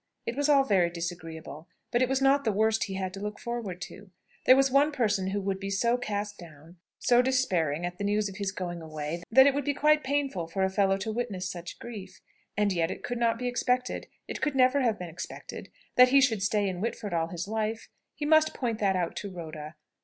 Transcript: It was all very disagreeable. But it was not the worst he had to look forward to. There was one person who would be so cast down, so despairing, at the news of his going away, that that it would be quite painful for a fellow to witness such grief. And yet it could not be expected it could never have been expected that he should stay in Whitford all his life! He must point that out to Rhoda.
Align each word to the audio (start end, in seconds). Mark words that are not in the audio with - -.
It 0.25 0.35
was 0.35 0.49
all 0.49 0.63
very 0.63 0.89
disagreeable. 0.89 1.67
But 1.91 2.01
it 2.01 2.09
was 2.09 2.23
not 2.23 2.43
the 2.43 2.51
worst 2.51 2.85
he 2.85 2.95
had 2.95 3.13
to 3.13 3.19
look 3.19 3.37
forward 3.39 3.79
to. 3.81 4.09
There 4.47 4.55
was 4.55 4.71
one 4.71 4.91
person 4.91 5.27
who 5.27 5.39
would 5.41 5.59
be 5.59 5.69
so 5.69 5.95
cast 5.95 6.39
down, 6.39 6.77
so 6.97 7.21
despairing, 7.21 7.85
at 7.85 7.99
the 7.99 8.03
news 8.03 8.27
of 8.27 8.37
his 8.37 8.51
going 8.51 8.81
away, 8.81 9.17
that 9.17 9.25
that 9.29 9.45
it 9.45 9.53
would 9.53 9.63
be 9.63 9.75
quite 9.75 10.03
painful 10.03 10.47
for 10.47 10.63
a 10.63 10.71
fellow 10.71 10.97
to 10.97 11.11
witness 11.11 11.47
such 11.51 11.77
grief. 11.77 12.19
And 12.57 12.73
yet 12.73 12.89
it 12.89 13.03
could 13.03 13.19
not 13.19 13.37
be 13.37 13.47
expected 13.47 14.07
it 14.27 14.41
could 14.41 14.55
never 14.55 14.81
have 14.81 14.97
been 14.97 15.07
expected 15.07 15.69
that 15.97 16.09
he 16.09 16.19
should 16.19 16.41
stay 16.41 16.67
in 16.67 16.81
Whitford 16.81 17.13
all 17.13 17.27
his 17.27 17.47
life! 17.47 17.87
He 18.15 18.25
must 18.25 18.55
point 18.55 18.79
that 18.79 18.95
out 18.95 19.15
to 19.17 19.29
Rhoda. 19.29 19.75